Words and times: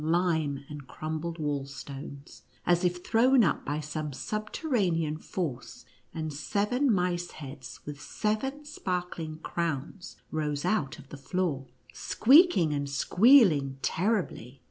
lime 0.03 0.65
and 0.67 0.87
crumbled 0.87 1.37
wall 1.37 1.63
stones, 1.63 2.41
as 2.65 2.83
if 2.83 3.05
thrown 3.05 3.43
up 3.43 3.63
by 3.63 3.79
some 3.79 4.11
subterranean 4.11 5.15
force, 5.15 5.85
and 6.11 6.33
seven 6.33 6.91
mice 6.91 7.29
heads 7.31 7.79
with 7.85 8.01
seven 8.01 8.65
sparkling 8.65 9.37
crowns 9.43 10.15
rose 10.31 10.65
out 10.65 10.97
of 10.97 11.09
the 11.09 11.17
floor, 11.17 11.67
sqeaking 11.93 12.73
and 12.75 12.89
squealing 12.89 13.77
terribly. 13.83 14.59